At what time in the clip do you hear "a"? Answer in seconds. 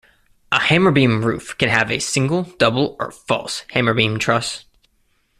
0.51-0.57, 1.91-1.99